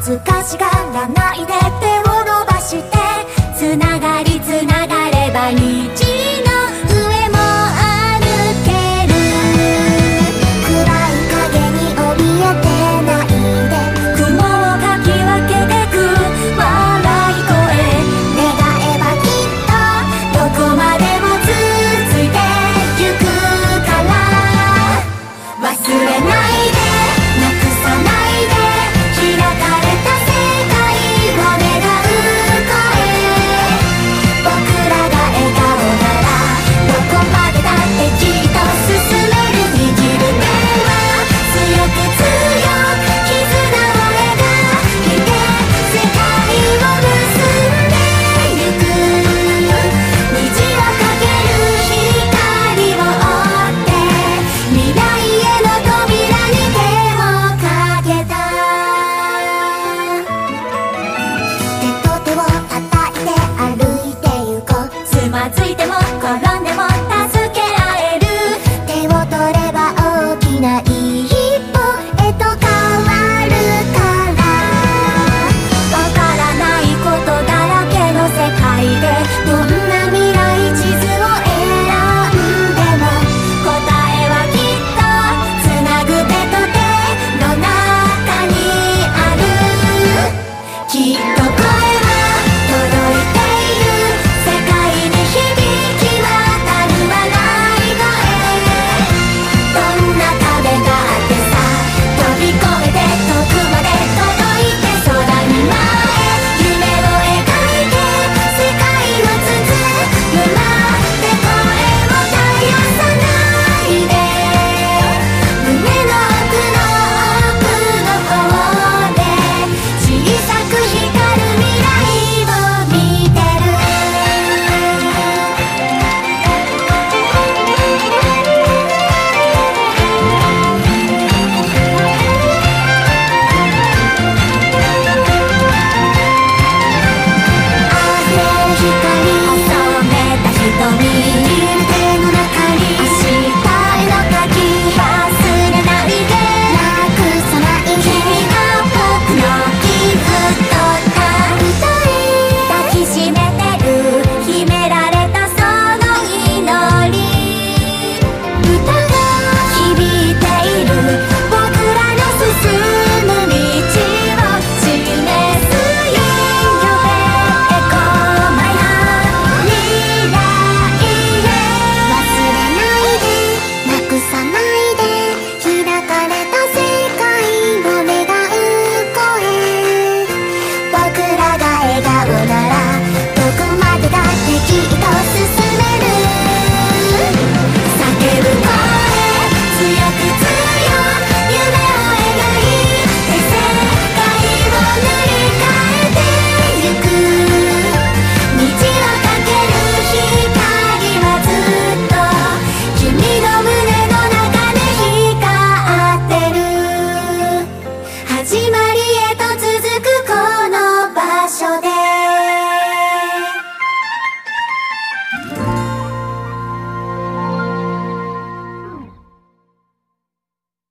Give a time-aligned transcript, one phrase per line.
[0.00, 2.09] 恥ずかしがらないで手を